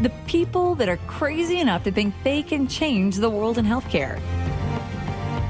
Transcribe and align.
the 0.00 0.10
people 0.26 0.74
that 0.76 0.88
are 0.88 0.98
crazy 1.06 1.60
enough 1.60 1.84
to 1.84 1.92
think 1.92 2.14
they 2.24 2.42
can 2.42 2.66
change 2.66 3.16
the 3.16 3.30
world 3.30 3.58
in 3.58 3.64
healthcare. 3.64 4.20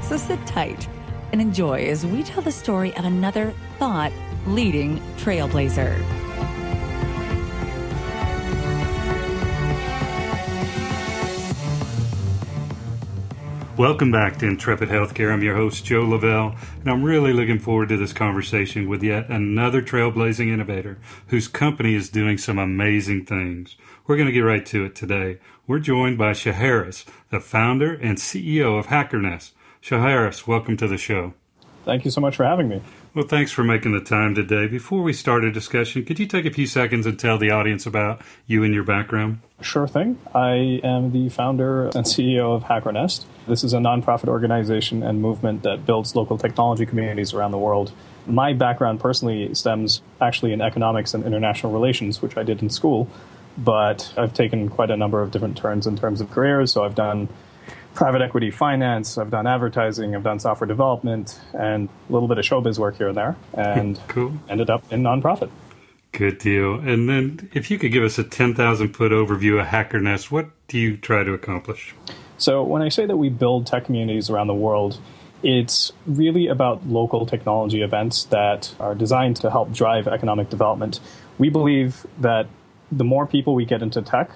So 0.03 0.17
sit 0.17 0.45
tight 0.45 0.87
and 1.31 1.41
enjoy 1.41 1.85
as 1.85 2.05
we 2.05 2.23
tell 2.23 2.41
the 2.41 2.51
story 2.51 2.95
of 2.97 3.05
another 3.05 3.53
thought 3.79 4.11
leading 4.45 4.99
trailblazer. 5.17 6.01
Welcome 13.77 14.11
back 14.11 14.37
to 14.37 14.45
Intrepid 14.45 14.89
Healthcare. 14.89 15.33
I'm 15.33 15.41
your 15.41 15.55
host, 15.55 15.85
Joe 15.85 16.03
Lavelle, 16.03 16.55
and 16.81 16.87
I'm 16.87 17.01
really 17.01 17.33
looking 17.33 17.57
forward 17.57 17.89
to 17.89 17.97
this 17.97 18.13
conversation 18.13 18.87
with 18.87 19.01
yet 19.01 19.29
another 19.29 19.81
trailblazing 19.81 20.49
innovator 20.53 20.99
whose 21.29 21.47
company 21.47 21.95
is 21.95 22.09
doing 22.09 22.37
some 22.37 22.59
amazing 22.59 23.25
things. 23.25 23.77
We're 24.07 24.15
going 24.15 24.27
to 24.27 24.33
get 24.33 24.39
right 24.39 24.65
to 24.65 24.85
it 24.85 24.95
today. 24.95 25.37
We're 25.67 25.79
joined 25.79 26.17
by 26.17 26.31
Shaharris, 26.31 27.05
the 27.29 27.39
founder 27.39 27.93
and 27.93 28.17
CEO 28.17 28.79
of 28.79 28.87
HackerNest. 28.87 29.51
Shaharris, 29.81 30.47
welcome 30.47 30.75
to 30.77 30.87
the 30.87 30.97
show. 30.97 31.33
Thank 31.85 32.05
you 32.05 32.11
so 32.11 32.19
much 32.19 32.35
for 32.35 32.43
having 32.43 32.67
me. 32.67 32.81
Well, 33.13 33.27
thanks 33.27 33.51
for 33.51 33.63
making 33.63 33.91
the 33.91 34.01
time 34.01 34.33
today. 34.33 34.67
Before 34.67 35.03
we 35.03 35.13
start 35.13 35.43
a 35.43 35.51
discussion, 35.51 36.03
could 36.03 36.19
you 36.19 36.25
take 36.25 36.45
a 36.45 36.51
few 36.51 36.65
seconds 36.65 37.05
and 37.05 37.19
tell 37.19 37.37
the 37.37 37.51
audience 37.51 37.85
about 37.85 38.21
you 38.47 38.63
and 38.63 38.73
your 38.73 38.83
background? 38.83 39.39
Sure 39.61 39.87
thing. 39.87 40.17
I 40.33 40.79
am 40.83 41.11
the 41.11 41.29
founder 41.29 41.85
and 41.85 42.05
CEO 42.05 42.55
of 42.55 42.63
HackerNest. 42.63 43.25
This 43.47 43.63
is 43.63 43.73
a 43.73 43.77
nonprofit 43.77 44.29
organization 44.29 45.03
and 45.03 45.21
movement 45.21 45.61
that 45.63 45.85
builds 45.85 46.15
local 46.15 46.37
technology 46.37 46.85
communities 46.85 47.33
around 47.33 47.51
the 47.51 47.59
world. 47.59 47.91
My 48.25 48.53
background 48.53 48.99
personally 48.99 49.53
stems 49.53 50.01
actually 50.19 50.53
in 50.53 50.61
economics 50.61 51.13
and 51.13 51.23
international 51.23 51.71
relations, 51.71 52.21
which 52.21 52.37
I 52.37 52.43
did 52.43 52.61
in 52.61 52.69
school, 52.69 53.07
but 53.63 54.13
I've 54.17 54.33
taken 54.33 54.69
quite 54.69 54.91
a 54.91 54.97
number 54.97 55.21
of 55.21 55.31
different 55.31 55.57
turns 55.57 55.87
in 55.87 55.97
terms 55.97 56.21
of 56.21 56.31
careers. 56.31 56.71
So 56.71 56.83
I've 56.83 56.95
done 56.95 57.29
private 57.93 58.21
equity 58.21 58.51
finance, 58.51 59.17
I've 59.17 59.29
done 59.29 59.47
advertising, 59.47 60.15
I've 60.15 60.23
done 60.23 60.39
software 60.39 60.67
development, 60.67 61.39
and 61.53 61.89
a 62.09 62.13
little 62.13 62.27
bit 62.27 62.37
of 62.37 62.45
showbiz 62.45 62.79
work 62.79 62.97
here 62.97 63.09
and 63.09 63.17
there, 63.17 63.35
and 63.53 63.99
cool. 64.07 64.33
ended 64.49 64.69
up 64.69 64.91
in 64.91 65.03
nonprofit. 65.03 65.49
Good 66.13 66.39
deal. 66.39 66.75
And 66.75 67.07
then, 67.07 67.49
if 67.53 67.71
you 67.71 67.79
could 67.79 67.91
give 67.91 68.03
us 68.03 68.17
a 68.17 68.23
10,000 68.23 68.89
foot 68.89 69.11
overview 69.11 69.59
of 69.59 69.67
Hacker 69.67 69.99
HackerNest, 69.99 70.29
what 70.29 70.49
do 70.67 70.77
you 70.77 70.97
try 70.97 71.23
to 71.23 71.33
accomplish? 71.33 71.95
So, 72.37 72.63
when 72.63 72.81
I 72.81 72.89
say 72.89 73.05
that 73.05 73.17
we 73.17 73.29
build 73.29 73.67
tech 73.67 73.85
communities 73.85 74.29
around 74.29 74.47
the 74.47 74.53
world, 74.53 74.99
it's 75.43 75.91
really 76.05 76.47
about 76.47 76.85
local 76.85 77.25
technology 77.25 77.81
events 77.81 78.25
that 78.25 78.75
are 78.79 78.93
designed 78.93 79.37
to 79.37 79.49
help 79.49 79.71
drive 79.71 80.07
economic 80.07 80.49
development. 80.49 80.99
We 81.37 81.49
believe 81.49 82.05
that 82.19 82.47
the 82.91 83.03
more 83.03 83.25
people 83.25 83.55
we 83.55 83.65
get 83.65 83.81
into 83.81 84.01
tech, 84.01 84.31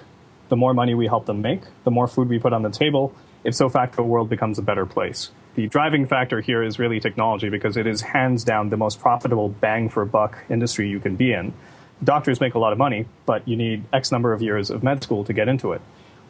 the 0.48 0.56
more 0.56 0.72
money 0.72 0.94
we 0.94 1.06
help 1.06 1.26
them 1.26 1.42
make, 1.42 1.62
the 1.84 1.90
more 1.90 2.06
food 2.06 2.28
we 2.28 2.38
put 2.38 2.52
on 2.52 2.62
the 2.62 2.70
table, 2.70 3.12
if 3.44 3.54
so 3.54 3.68
the 3.68 4.02
world 4.02 4.28
becomes 4.28 4.58
a 4.58 4.62
better 4.62 4.86
place. 4.86 5.30
The 5.54 5.68
driving 5.68 6.06
factor 6.06 6.40
here 6.40 6.62
is 6.62 6.78
really 6.78 7.00
technology 7.00 7.48
because 7.48 7.76
it 7.76 7.86
is 7.86 8.00
hands 8.00 8.44
down 8.44 8.68
the 8.68 8.76
most 8.76 9.00
profitable 9.00 9.48
bang 9.48 9.88
for 9.88 10.04
buck 10.04 10.38
industry 10.50 10.88
you 10.88 11.00
can 11.00 11.16
be 11.16 11.32
in. 11.32 11.54
Doctors 12.02 12.40
make 12.40 12.54
a 12.54 12.58
lot 12.58 12.72
of 12.72 12.78
money, 12.78 13.06
but 13.24 13.46
you 13.48 13.56
need 13.56 13.84
X 13.92 14.12
number 14.12 14.32
of 14.32 14.42
years 14.42 14.68
of 14.70 14.82
med 14.82 15.02
school 15.02 15.24
to 15.24 15.32
get 15.32 15.48
into 15.48 15.72
it. 15.72 15.80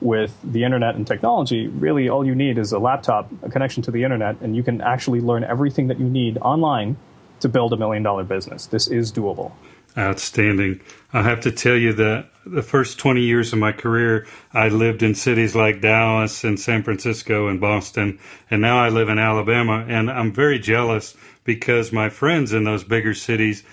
With 0.00 0.38
the 0.44 0.62
internet 0.62 0.94
and 0.94 1.06
technology, 1.06 1.68
really 1.68 2.08
all 2.08 2.24
you 2.24 2.34
need 2.34 2.58
is 2.58 2.70
a 2.72 2.78
laptop, 2.78 3.30
a 3.42 3.50
connection 3.50 3.82
to 3.84 3.90
the 3.90 4.04
internet, 4.04 4.36
and 4.42 4.54
you 4.54 4.62
can 4.62 4.80
actually 4.80 5.20
learn 5.20 5.42
everything 5.42 5.88
that 5.88 5.98
you 5.98 6.08
need 6.08 6.38
online 6.38 6.96
to 7.40 7.48
build 7.48 7.72
a 7.72 7.76
million 7.76 8.02
dollar 8.02 8.24
business. 8.24 8.66
This 8.66 8.86
is 8.88 9.10
doable. 9.10 9.52
Outstanding. 9.98 10.80
I 11.12 11.22
have 11.22 11.40
to 11.40 11.52
tell 11.52 11.76
you 11.76 11.94
that 11.94 12.28
the 12.44 12.62
first 12.62 12.98
20 12.98 13.22
years 13.22 13.52
of 13.52 13.58
my 13.58 13.72
career, 13.72 14.26
I 14.52 14.68
lived 14.68 15.02
in 15.02 15.14
cities 15.14 15.56
like 15.56 15.80
Dallas 15.80 16.44
and 16.44 16.60
San 16.60 16.82
Francisco 16.82 17.48
and 17.48 17.60
Boston, 17.60 18.18
and 18.50 18.60
now 18.60 18.78
I 18.78 18.90
live 18.90 19.08
in 19.08 19.18
Alabama. 19.18 19.84
And 19.88 20.10
I'm 20.10 20.32
very 20.32 20.58
jealous 20.58 21.16
because 21.44 21.92
my 21.92 22.08
friends 22.08 22.52
in 22.52 22.64
those 22.64 22.84
bigger 22.84 23.14
cities 23.14 23.64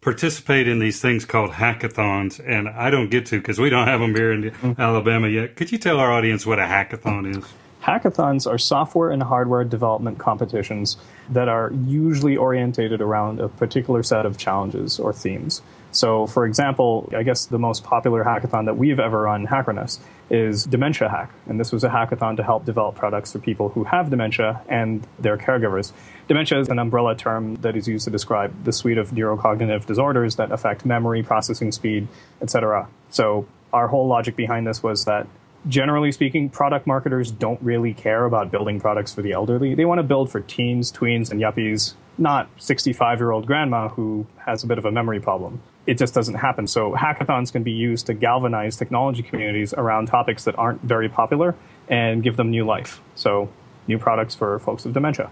participate 0.00 0.66
in 0.66 0.78
these 0.78 1.00
things 1.00 1.24
called 1.24 1.50
hackathons, 1.50 2.40
and 2.44 2.68
I 2.68 2.90
don't 2.90 3.10
get 3.10 3.26
to 3.26 3.38
because 3.38 3.58
we 3.58 3.70
don't 3.70 3.86
have 3.86 4.00
them 4.00 4.14
here 4.14 4.32
in 4.32 4.42
mm-hmm. 4.42 4.80
Alabama 4.80 5.28
yet. 5.28 5.56
Could 5.56 5.72
you 5.72 5.78
tell 5.78 5.98
our 5.98 6.10
audience 6.10 6.46
what 6.46 6.58
a 6.58 6.64
hackathon 6.64 7.36
is? 7.36 7.44
Hackathons 7.82 8.50
are 8.50 8.58
software 8.58 9.10
and 9.10 9.22
hardware 9.22 9.64
development 9.64 10.18
competitions 10.18 10.98
that 11.30 11.48
are 11.48 11.72
usually 11.86 12.36
orientated 12.36 13.00
around 13.00 13.40
a 13.40 13.48
particular 13.48 14.02
set 14.02 14.26
of 14.26 14.36
challenges 14.36 14.98
or 14.98 15.12
themes. 15.12 15.62
So, 15.92 16.26
for 16.26 16.46
example, 16.46 17.10
I 17.16 17.22
guess 17.22 17.46
the 17.46 17.58
most 17.58 17.82
popular 17.82 18.22
hackathon 18.22 18.66
that 18.66 18.76
we've 18.76 19.00
ever 19.00 19.22
run, 19.22 19.46
HackerNest, 19.46 19.98
is 20.28 20.64
Dementia 20.64 21.08
Hack. 21.08 21.32
And 21.46 21.58
this 21.58 21.72
was 21.72 21.82
a 21.82 21.88
hackathon 21.88 22.36
to 22.36 22.44
help 22.44 22.64
develop 22.64 22.94
products 22.94 23.32
for 23.32 23.40
people 23.40 23.70
who 23.70 23.84
have 23.84 24.10
dementia 24.10 24.62
and 24.68 25.04
their 25.18 25.36
caregivers. 25.36 25.92
Dementia 26.28 26.60
is 26.60 26.68
an 26.68 26.78
umbrella 26.78 27.16
term 27.16 27.56
that 27.56 27.76
is 27.76 27.88
used 27.88 28.04
to 28.04 28.10
describe 28.10 28.64
the 28.64 28.72
suite 28.72 28.98
of 28.98 29.10
neurocognitive 29.10 29.86
disorders 29.86 30.36
that 30.36 30.52
affect 30.52 30.84
memory, 30.84 31.24
processing 31.24 31.72
speed, 31.72 32.06
etc. 32.40 32.88
So, 33.08 33.46
our 33.72 33.88
whole 33.88 34.06
logic 34.06 34.36
behind 34.36 34.66
this 34.66 34.82
was 34.82 35.04
that 35.06 35.26
generally 35.68 36.12
speaking, 36.12 36.48
product 36.48 36.86
marketers 36.86 37.30
don't 37.30 37.60
really 37.62 37.92
care 37.94 38.24
about 38.24 38.50
building 38.50 38.80
products 38.80 39.14
for 39.14 39.22
the 39.22 39.32
elderly. 39.32 39.74
They 39.74 39.84
want 39.84 39.98
to 39.98 40.02
build 40.02 40.30
for 40.30 40.40
teens, 40.40 40.90
tweens, 40.90 41.30
and 41.30 41.40
yuppies, 41.40 41.94
not 42.18 42.48
65 42.58 43.18
year 43.18 43.30
old 43.30 43.46
grandma 43.46 43.88
who 43.88 44.26
has 44.46 44.64
a 44.64 44.66
bit 44.66 44.78
of 44.78 44.84
a 44.84 44.92
memory 44.92 45.20
problem. 45.20 45.60
It 45.86 45.98
just 45.98 46.14
doesn't 46.14 46.34
happen. 46.34 46.66
So, 46.66 46.92
hackathons 46.92 47.52
can 47.52 47.62
be 47.62 47.72
used 47.72 48.06
to 48.06 48.14
galvanize 48.14 48.76
technology 48.76 49.22
communities 49.22 49.74
around 49.74 50.06
topics 50.06 50.44
that 50.44 50.58
aren't 50.58 50.82
very 50.82 51.08
popular 51.08 51.56
and 51.88 52.22
give 52.22 52.36
them 52.36 52.50
new 52.50 52.64
life. 52.64 53.00
So, 53.14 53.48
new 53.86 53.98
products 53.98 54.34
for 54.34 54.58
folks 54.60 54.84
with 54.84 54.94
dementia. 54.94 55.30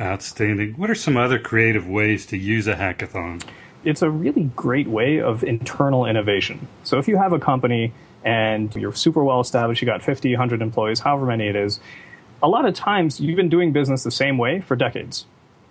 Outstanding. 0.00 0.74
What 0.74 0.90
are 0.90 0.94
some 0.94 1.16
other 1.16 1.38
creative 1.38 1.88
ways 1.88 2.26
to 2.26 2.36
use 2.36 2.68
a 2.68 2.74
hackathon? 2.74 3.42
It's 3.84 4.02
a 4.02 4.10
really 4.10 4.44
great 4.54 4.86
way 4.86 5.20
of 5.20 5.42
internal 5.42 6.06
innovation. 6.06 6.68
So, 6.84 6.98
if 6.98 7.08
you 7.08 7.16
have 7.16 7.32
a 7.32 7.38
company 7.38 7.92
and 8.24 8.74
you're 8.74 8.92
super 8.92 9.22
well 9.24 9.40
established, 9.40 9.82
you 9.82 9.86
got 9.86 10.02
50, 10.02 10.30
100 10.32 10.62
employees, 10.62 11.00
however 11.00 11.26
many 11.26 11.48
it 11.48 11.56
is, 11.56 11.80
a 12.42 12.48
lot 12.48 12.64
of 12.64 12.74
times 12.74 13.20
you've 13.20 13.36
been 13.36 13.48
doing 13.48 13.72
business 13.72 14.04
the 14.04 14.10
same 14.10 14.38
way 14.38 14.60
for 14.60 14.76
decades, 14.76 15.26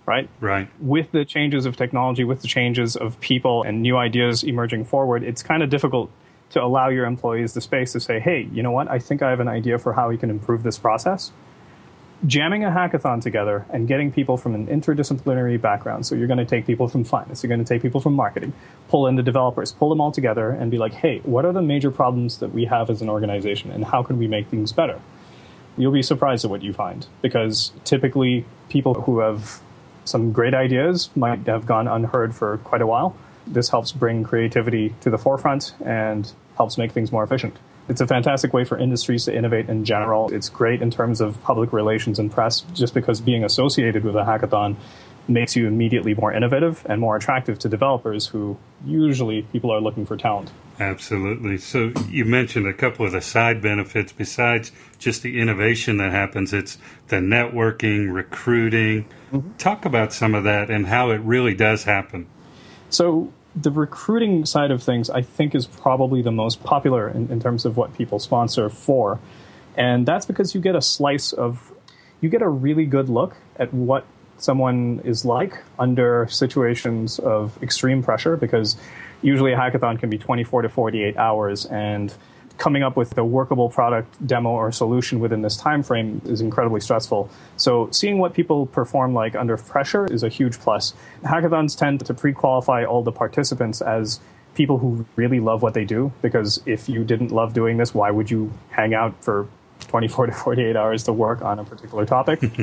right? 0.06 0.28
Right. 0.40 0.68
With 0.80 1.12
the 1.12 1.24
changes 1.24 1.66
of 1.66 1.76
technology, 1.76 2.24
with 2.24 2.42
the 2.42 2.48
changes 2.48 2.96
of 2.96 3.18
people 3.20 3.62
and 3.62 3.82
new 3.82 3.96
ideas 3.96 4.42
emerging 4.42 4.84
forward, 4.84 5.22
it's 5.22 5.42
kind 5.42 5.62
of 5.62 5.70
difficult 5.70 6.10
to 6.50 6.62
allow 6.62 6.88
your 6.88 7.04
employees 7.04 7.54
the 7.54 7.60
space 7.60 7.92
to 7.92 8.00
say, 8.00 8.18
hey, 8.20 8.48
you 8.52 8.62
know 8.62 8.70
what? 8.70 8.88
I 8.88 8.98
think 8.98 9.22
I 9.22 9.30
have 9.30 9.40
an 9.40 9.48
idea 9.48 9.78
for 9.78 9.92
how 9.92 10.08
we 10.08 10.16
can 10.16 10.30
improve 10.30 10.62
this 10.62 10.78
process 10.78 11.32
jamming 12.26 12.64
a 12.64 12.70
hackathon 12.70 13.22
together 13.22 13.64
and 13.70 13.86
getting 13.86 14.10
people 14.10 14.36
from 14.36 14.54
an 14.54 14.66
interdisciplinary 14.66 15.60
background. 15.60 16.04
So 16.04 16.14
you're 16.14 16.26
going 16.26 16.38
to 16.38 16.44
take 16.44 16.66
people 16.66 16.88
from 16.88 17.04
finance, 17.04 17.42
you're 17.42 17.48
going 17.48 17.64
to 17.64 17.68
take 17.68 17.82
people 17.82 18.00
from 18.00 18.14
marketing, 18.14 18.52
pull 18.88 19.06
in 19.06 19.16
the 19.16 19.22
developers, 19.22 19.72
pull 19.72 19.88
them 19.88 20.00
all 20.00 20.10
together 20.10 20.50
and 20.50 20.70
be 20.70 20.78
like, 20.78 20.92
hey, 20.92 21.20
what 21.20 21.44
are 21.44 21.52
the 21.52 21.62
major 21.62 21.90
problems 21.90 22.38
that 22.38 22.52
we 22.52 22.64
have 22.64 22.90
as 22.90 23.02
an 23.02 23.08
organization 23.08 23.70
and 23.70 23.84
how 23.84 24.02
can 24.02 24.18
we 24.18 24.26
make 24.26 24.48
things 24.48 24.72
better? 24.72 25.00
You'll 25.76 25.92
be 25.92 26.02
surprised 26.02 26.44
at 26.44 26.50
what 26.50 26.62
you 26.62 26.72
find 26.72 27.06
because 27.22 27.72
typically 27.84 28.44
people 28.68 28.94
who 28.94 29.20
have 29.20 29.60
some 30.04 30.32
great 30.32 30.54
ideas 30.54 31.10
might 31.14 31.46
have 31.46 31.66
gone 31.66 31.86
unheard 31.86 32.34
for 32.34 32.58
quite 32.58 32.82
a 32.82 32.86
while. 32.86 33.14
This 33.46 33.68
helps 33.68 33.92
bring 33.92 34.24
creativity 34.24 34.94
to 35.02 35.10
the 35.10 35.18
forefront 35.18 35.74
and 35.84 36.32
helps 36.56 36.78
make 36.78 36.92
things 36.92 37.12
more 37.12 37.22
efficient. 37.22 37.56
It's 37.88 38.00
a 38.00 38.06
fantastic 38.06 38.52
way 38.52 38.64
for 38.64 38.78
industries 38.78 39.24
to 39.24 39.34
innovate 39.34 39.68
in 39.68 39.84
general. 39.84 40.32
It's 40.32 40.48
great 40.48 40.82
in 40.82 40.90
terms 40.90 41.20
of 41.20 41.42
public 41.42 41.72
relations 41.72 42.18
and 42.18 42.30
press, 42.30 42.60
just 42.74 42.94
because 42.94 43.20
being 43.20 43.44
associated 43.44 44.04
with 44.04 44.14
a 44.14 44.24
hackathon 44.24 44.76
makes 45.26 45.54
you 45.54 45.66
immediately 45.66 46.14
more 46.14 46.32
innovative 46.32 46.84
and 46.88 47.00
more 47.00 47.16
attractive 47.16 47.58
to 47.58 47.68
developers 47.68 48.26
who 48.26 48.56
usually 48.84 49.42
people 49.42 49.70
are 49.70 49.80
looking 49.80 50.06
for 50.06 50.16
talent. 50.16 50.50
Absolutely. 50.80 51.58
So 51.58 51.92
you 52.08 52.24
mentioned 52.24 52.66
a 52.66 52.72
couple 52.72 53.04
of 53.04 53.12
the 53.12 53.20
side 53.20 53.60
benefits 53.60 54.12
besides 54.12 54.72
just 54.98 55.22
the 55.22 55.40
innovation 55.40 55.98
that 55.98 56.12
happens. 56.12 56.52
It's 56.52 56.78
the 57.08 57.16
networking, 57.16 58.12
recruiting. 58.12 59.06
Mm-hmm. 59.32 59.52
Talk 59.58 59.84
about 59.84 60.12
some 60.12 60.34
of 60.34 60.44
that 60.44 60.70
and 60.70 60.86
how 60.86 61.10
it 61.10 61.20
really 61.20 61.54
does 61.54 61.84
happen. 61.84 62.26
So 62.90 63.32
the 63.56 63.70
recruiting 63.70 64.44
side 64.44 64.70
of 64.70 64.82
things, 64.82 65.10
I 65.10 65.22
think, 65.22 65.54
is 65.54 65.66
probably 65.66 66.22
the 66.22 66.30
most 66.30 66.62
popular 66.62 67.08
in, 67.08 67.30
in, 67.30 67.40
terms 67.40 67.64
of 67.64 67.76
what 67.76 67.96
people 67.96 68.18
sponsor 68.18 68.68
for. 68.68 69.18
And 69.76 70.06
that's 70.06 70.26
because 70.26 70.54
you 70.54 70.60
get 70.60 70.76
a 70.76 70.82
slice 70.82 71.32
of 71.32 71.72
you 72.20 72.28
get 72.28 72.42
a 72.42 72.48
really 72.48 72.84
good 72.84 73.08
look 73.08 73.36
at 73.56 73.72
what 73.72 74.04
someone 74.38 75.00
is 75.04 75.24
like 75.24 75.62
under 75.78 76.26
situations 76.28 77.18
of 77.18 77.60
extreme 77.62 78.02
pressure 78.02 78.36
because 78.36 78.76
usually 79.22 79.52
a 79.52 79.56
hackathon 79.56 79.98
can 79.98 80.10
be 80.10 80.18
24 80.18 80.62
to 80.62 80.68
48 80.68 81.16
hours 81.16 81.66
and 81.66 82.14
coming 82.58 82.82
up 82.82 82.96
with 82.96 83.16
a 83.16 83.24
workable 83.24 83.70
product 83.70 84.26
demo 84.26 84.50
or 84.50 84.70
solution 84.72 85.20
within 85.20 85.42
this 85.42 85.56
time 85.56 85.82
frame 85.82 86.20
is 86.26 86.40
incredibly 86.40 86.80
stressful. 86.80 87.30
So 87.56 87.88
seeing 87.92 88.18
what 88.18 88.34
people 88.34 88.66
perform 88.66 89.14
like 89.14 89.34
under 89.34 89.56
pressure 89.56 90.06
is 90.06 90.22
a 90.22 90.28
huge 90.28 90.58
plus. 90.58 90.92
Hackathons 91.22 91.78
tend 91.78 92.04
to 92.04 92.12
pre-qualify 92.12 92.84
all 92.84 93.02
the 93.02 93.12
participants 93.12 93.80
as 93.80 94.20
people 94.54 94.78
who 94.78 95.06
really 95.14 95.38
love 95.38 95.62
what 95.62 95.74
they 95.74 95.84
do 95.84 96.12
because 96.20 96.60
if 96.66 96.88
you 96.88 97.04
didn't 97.04 97.30
love 97.30 97.54
doing 97.54 97.76
this, 97.76 97.94
why 97.94 98.10
would 98.10 98.30
you 98.30 98.52
hang 98.70 98.92
out 98.92 99.14
for 99.22 99.46
24 99.86 100.26
to 100.26 100.32
48 100.32 100.76
hours 100.76 101.04
to 101.04 101.12
work 101.12 101.40
on 101.42 101.60
a 101.60 101.64
particular 101.64 102.04
topic. 102.04 102.42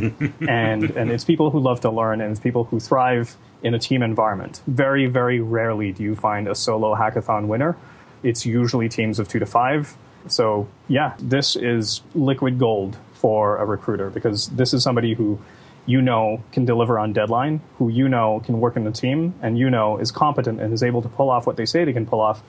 and, 0.50 0.84
and 0.92 1.12
it's 1.12 1.24
people 1.24 1.50
who 1.50 1.60
love 1.60 1.80
to 1.82 1.90
learn 1.90 2.20
and 2.20 2.32
it's 2.32 2.42
people 2.42 2.66
who 2.66 2.80
thrive 2.80 3.38
in 3.64 3.74
a 3.74 3.80
team 3.80 4.04
environment. 4.04 4.62
Very, 4.68 5.08
very 5.08 5.40
rarely 5.40 5.94
do 5.94 6.04
you 6.04 6.16
find 6.16 6.48
a 6.48 6.54
solo 6.54 6.94
hackathon 6.94 7.48
winner 7.48 7.78
it's 8.26 8.46
usually 8.46 8.90
teams 8.90 9.20
of 9.20 9.30
two 9.30 9.40
to 9.40 9.46
five. 9.46 9.96
So, 10.28 10.68
yeah, 10.88 11.14
this 11.20 11.56
is 11.56 12.02
liquid 12.16 12.58
gold 12.58 12.98
for 13.14 13.58
a 13.58 13.66
recruiter 13.66 14.10
because 14.10 14.48
this 14.50 14.74
is 14.74 14.84
somebody 14.84 15.14
who 15.14 15.40
you 15.86 16.02
know 16.02 16.44
can 16.52 16.66
deliver 16.66 16.98
on 16.98 17.14
deadline, 17.14 17.62
who 17.78 17.90
you 17.90 18.10
know 18.10 18.42
can 18.44 18.60
work 18.60 18.76
in 18.76 18.84
the 18.84 18.92
team, 18.92 19.36
and 19.42 19.58
you 19.58 19.70
know 19.70 19.98
is 20.00 20.12
competent 20.12 20.60
and 20.60 20.74
is 20.74 20.82
able 20.82 21.04
to 21.04 21.10
pull 21.10 21.30
off 21.30 21.46
what 21.46 21.56
they 21.56 21.66
say 21.66 21.86
they 21.86 21.94
can 21.94 22.08
pull 22.08 22.20
off. 22.20 22.42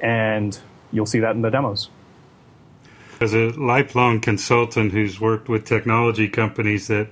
And 0.00 0.58
you'll 0.90 1.06
see 1.06 1.18
that 1.20 1.32
in 1.36 1.42
the 1.42 1.50
demos. 1.50 1.90
As 3.20 3.34
a 3.34 3.50
lifelong 3.50 4.20
consultant 4.20 4.92
who's 4.92 5.20
worked 5.20 5.48
with 5.48 5.66
technology 5.66 6.28
companies 6.28 6.86
that 6.86 7.08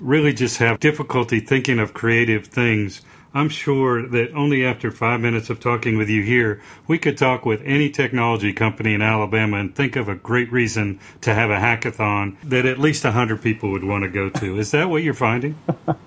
really 0.00 0.32
just 0.32 0.56
have 0.56 0.80
difficulty 0.80 1.40
thinking 1.40 1.78
of 1.78 1.92
creative 1.92 2.46
things, 2.46 3.02
I'm 3.32 3.48
sure 3.48 4.06
that 4.08 4.32
only 4.34 4.64
after 4.64 4.90
five 4.90 5.20
minutes 5.20 5.50
of 5.50 5.60
talking 5.60 5.96
with 5.96 6.08
you 6.08 6.22
here, 6.22 6.60
we 6.88 6.98
could 6.98 7.16
talk 7.16 7.46
with 7.46 7.62
any 7.64 7.88
technology 7.88 8.52
company 8.52 8.94
in 8.94 9.02
Alabama 9.02 9.58
and 9.58 9.74
think 9.74 9.94
of 9.94 10.08
a 10.08 10.16
great 10.16 10.50
reason 10.50 10.98
to 11.20 11.32
have 11.32 11.50
a 11.50 11.56
hackathon 11.56 12.36
that 12.42 12.66
at 12.66 12.78
least 12.78 13.04
100 13.04 13.40
people 13.40 13.70
would 13.70 13.84
want 13.84 14.02
to 14.02 14.08
go 14.08 14.30
to. 14.30 14.58
Is 14.58 14.72
that 14.72 14.90
what 14.90 15.04
you're 15.04 15.14
finding? 15.14 15.56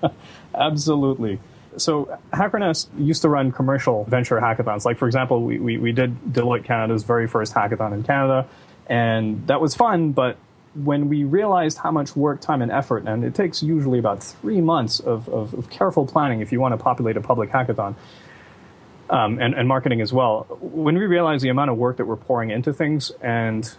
Absolutely. 0.54 1.40
So 1.78 2.18
HackerNest 2.32 2.88
used 2.98 3.22
to 3.22 3.28
run 3.28 3.52
commercial 3.52 4.04
venture 4.04 4.38
hackathons. 4.38 4.84
Like, 4.84 4.98
for 4.98 5.06
example, 5.06 5.42
we, 5.42 5.58
we, 5.58 5.78
we 5.78 5.92
did 5.92 6.16
Deloitte 6.24 6.64
Canada's 6.64 7.04
very 7.04 7.26
first 7.26 7.54
hackathon 7.54 7.94
in 7.94 8.02
Canada, 8.02 8.46
and 8.86 9.46
that 9.46 9.60
was 9.60 9.74
fun, 9.74 10.12
but 10.12 10.36
when 10.74 11.08
we 11.08 11.24
realized 11.24 11.78
how 11.78 11.90
much 11.90 12.16
work, 12.16 12.40
time, 12.40 12.62
and 12.62 12.72
effort, 12.72 13.04
and 13.06 13.24
it 13.24 13.34
takes 13.34 13.62
usually 13.62 13.98
about 13.98 14.22
three 14.22 14.60
months 14.60 15.00
of, 15.00 15.28
of, 15.28 15.54
of 15.54 15.70
careful 15.70 16.06
planning 16.06 16.40
if 16.40 16.52
you 16.52 16.60
want 16.60 16.72
to 16.76 16.82
populate 16.82 17.16
a 17.16 17.20
public 17.20 17.50
hackathon, 17.50 17.94
um, 19.10 19.38
and, 19.38 19.54
and 19.54 19.68
marketing 19.68 20.00
as 20.00 20.12
well. 20.12 20.46
When 20.60 20.98
we 20.98 21.06
realized 21.06 21.44
the 21.44 21.50
amount 21.50 21.70
of 21.70 21.76
work 21.76 21.98
that 21.98 22.06
we're 22.06 22.16
pouring 22.16 22.50
into 22.50 22.72
things 22.72 23.12
and 23.20 23.70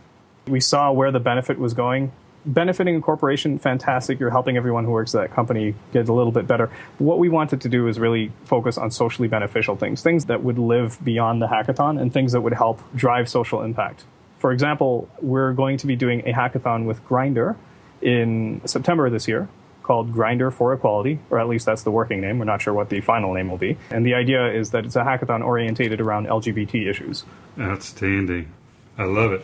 we 0.48 0.60
saw 0.60 0.92
where 0.92 1.12
the 1.12 1.20
benefit 1.20 1.58
was 1.58 1.74
going, 1.74 2.12
benefiting 2.46 2.96
a 2.96 3.02
corporation, 3.02 3.58
fantastic. 3.58 4.20
You're 4.20 4.30
helping 4.30 4.56
everyone 4.56 4.86
who 4.86 4.92
works 4.92 5.16
at 5.16 5.22
that 5.22 5.36
company 5.36 5.74
get 5.92 6.08
a 6.08 6.14
little 6.14 6.32
bit 6.32 6.48
better. 6.48 6.70
What 7.00 7.20
we 7.20 7.28
wanted 7.28 7.62
to 7.62 7.70
do 7.70 7.88
is 7.88 8.00
really 8.00 8.32
focus 8.44 8.78
on 8.78 8.92
socially 8.92 9.28
beneficial 9.28 9.76
things, 9.76 10.02
things 10.02 10.26
that 10.26 10.44
would 10.44 10.60
live 10.60 11.04
beyond 11.04 11.42
the 11.42 11.48
hackathon 11.48 12.00
and 12.00 12.14
things 12.14 12.34
that 12.34 12.42
would 12.42 12.54
help 12.54 12.82
drive 12.96 13.28
social 13.28 13.62
impact. 13.62 14.06
For 14.46 14.52
example, 14.52 15.10
we're 15.24 15.54
going 15.54 15.78
to 15.78 15.88
be 15.88 15.96
doing 15.96 16.20
a 16.28 16.32
hackathon 16.32 16.86
with 16.86 17.04
Grindr 17.04 17.56
in 18.00 18.62
September 18.66 19.10
this 19.10 19.28
year 19.28 19.50
called 19.82 20.14
Grindr 20.14 20.54
for 20.54 20.72
Equality, 20.72 21.18
or 21.32 21.40
at 21.40 21.50
least 21.50 21.66
that's 21.66 21.82
the 21.82 21.90
working 21.90 22.22
name. 22.22 22.38
We're 22.38 22.46
not 22.46 22.62
sure 22.62 22.72
what 22.72 22.92
the 22.92 23.02
final 23.02 23.34
name 23.34 23.50
will 23.50 23.58
be. 23.58 23.76
And 23.90 24.06
the 24.06 24.14
idea 24.14 24.54
is 24.54 24.70
that 24.70 24.86
it's 24.86 24.96
a 24.96 25.02
hackathon 25.02 25.44
orientated 25.44 26.00
around 26.00 26.28
LGBT 26.28 26.88
issues. 26.88 27.26
Outstanding. 27.60 28.52
I 29.00 29.06
love 29.06 29.32
it. 29.32 29.44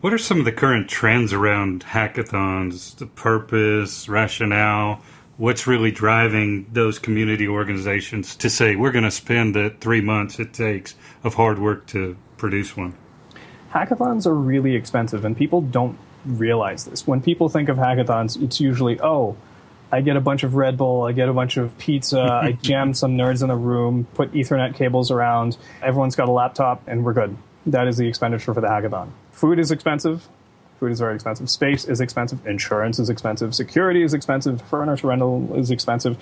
What 0.00 0.14
are 0.14 0.18
some 0.18 0.38
of 0.38 0.46
the 0.46 0.52
current 0.52 0.88
trends 0.88 1.34
around 1.34 1.84
hackathons, 1.84 2.96
the 2.96 3.06
purpose, 3.06 4.08
rationale? 4.08 5.02
What's 5.36 5.66
really 5.66 5.90
driving 5.90 6.68
those 6.72 6.98
community 6.98 7.48
organizations 7.48 8.36
to 8.36 8.48
say 8.48 8.76
we're 8.76 8.92
going 8.92 9.04
to 9.04 9.10
spend 9.10 9.54
the 9.54 9.76
three 9.78 10.00
months 10.00 10.38
it 10.38 10.54
takes 10.54 10.94
of 11.22 11.34
hard 11.34 11.58
work 11.58 11.86
to 11.88 12.16
produce 12.38 12.74
one? 12.74 12.94
Hackathons 13.72 14.26
are 14.26 14.34
really 14.34 14.74
expensive, 14.74 15.24
and 15.24 15.36
people 15.36 15.60
don't 15.60 15.98
realize 16.24 16.84
this. 16.84 17.06
When 17.06 17.20
people 17.20 17.48
think 17.48 17.68
of 17.68 17.76
hackathons, 17.76 18.40
it's 18.42 18.60
usually, 18.60 19.00
oh, 19.00 19.36
I 19.90 20.00
get 20.02 20.16
a 20.16 20.20
bunch 20.20 20.42
of 20.42 20.54
Red 20.54 20.76
Bull, 20.76 21.04
I 21.04 21.12
get 21.12 21.28
a 21.28 21.32
bunch 21.32 21.56
of 21.56 21.76
pizza, 21.78 22.20
I 22.20 22.52
jam 22.62 22.94
some 22.94 23.16
nerds 23.16 23.42
in 23.42 23.50
a 23.50 23.56
room, 23.56 24.06
put 24.14 24.32
Ethernet 24.32 24.74
cables 24.74 25.10
around, 25.10 25.56
everyone's 25.82 26.16
got 26.16 26.28
a 26.28 26.32
laptop, 26.32 26.82
and 26.86 27.04
we're 27.04 27.14
good. 27.14 27.36
That 27.66 27.88
is 27.88 27.96
the 27.96 28.06
expenditure 28.06 28.54
for 28.54 28.60
the 28.60 28.68
hackathon. 28.68 29.10
Food 29.32 29.58
is 29.58 29.70
expensive. 29.70 30.28
Food 30.80 30.92
is 30.92 31.00
very 31.00 31.14
expensive. 31.14 31.50
Space 31.50 31.84
is 31.84 32.00
expensive. 32.00 32.46
Insurance 32.46 32.98
is 32.98 33.10
expensive. 33.10 33.54
Security 33.54 34.02
is 34.02 34.14
expensive. 34.14 34.62
Furniture 34.62 35.08
rental 35.08 35.54
is 35.56 35.70
expensive. 35.70 36.16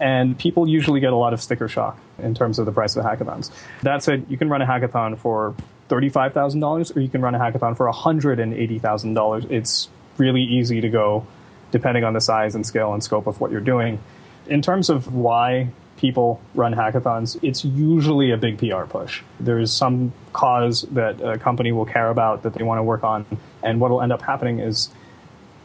And 0.00 0.36
people 0.36 0.68
usually 0.68 0.98
get 0.98 1.12
a 1.12 1.16
lot 1.16 1.32
of 1.32 1.40
sticker 1.40 1.68
shock 1.68 1.98
in 2.18 2.34
terms 2.34 2.58
of 2.58 2.66
the 2.66 2.72
price 2.72 2.96
of 2.96 3.04
hackathons. 3.04 3.50
That 3.82 4.02
said, 4.02 4.26
you 4.28 4.36
can 4.36 4.48
run 4.48 4.60
a 4.60 4.66
hackathon 4.66 5.16
for 5.16 5.54
$35,000 5.88 6.96
or 6.96 7.00
you 7.00 7.08
can 7.08 7.22
run 7.22 7.34
a 7.34 7.38
hackathon 7.38 7.76
for 7.76 7.90
$180,000. 7.90 9.50
It's 9.50 9.88
really 10.18 10.42
easy 10.42 10.80
to 10.80 10.88
go 10.88 11.26
depending 11.70 12.04
on 12.04 12.12
the 12.12 12.20
size 12.20 12.54
and 12.54 12.64
scale 12.64 12.94
and 12.94 13.02
scope 13.02 13.26
of 13.26 13.40
what 13.40 13.50
you're 13.50 13.60
doing. 13.60 13.98
In 14.46 14.62
terms 14.62 14.90
of 14.90 15.12
why 15.12 15.68
people 15.96 16.40
run 16.54 16.74
hackathons, 16.74 17.36
it's 17.42 17.64
usually 17.64 18.30
a 18.30 18.36
big 18.36 18.58
PR 18.58 18.84
push. 18.84 19.22
There's 19.40 19.72
some 19.72 20.12
cause 20.32 20.82
that 20.92 21.20
a 21.20 21.38
company 21.38 21.72
will 21.72 21.86
care 21.86 22.10
about 22.10 22.42
that 22.42 22.54
they 22.54 22.62
want 22.62 22.78
to 22.78 22.82
work 22.82 23.04
on, 23.04 23.26
and 23.62 23.80
what 23.80 23.90
will 23.90 24.02
end 24.02 24.12
up 24.12 24.22
happening 24.22 24.60
is 24.60 24.90